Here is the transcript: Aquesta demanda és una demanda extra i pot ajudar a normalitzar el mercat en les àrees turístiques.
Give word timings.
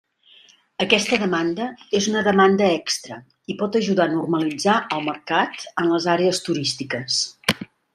Aquesta 0.85 1.19
demanda 1.23 1.67
és 1.99 2.07
una 2.13 2.23
demanda 2.29 2.71
extra 2.79 3.19
i 3.55 3.59
pot 3.61 3.79
ajudar 3.83 4.09
a 4.09 4.13
normalitzar 4.17 4.81
el 4.99 5.09
mercat 5.13 5.65
en 5.83 5.97
les 5.97 6.13
àrees 6.19 6.47
turístiques. 6.51 7.25